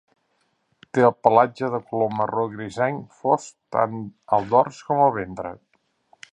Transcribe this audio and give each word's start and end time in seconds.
Té 0.97 1.03
el 1.09 1.13
pelatge 1.27 1.69
de 1.73 1.81
color 1.91 2.09
marró 2.21 2.47
grisenc 2.55 3.13
fosc 3.19 3.55
tant 3.77 4.03
al 4.39 4.51
dors 4.55 4.81
com 4.89 5.03
al 5.07 5.15
ventre. 5.23 5.57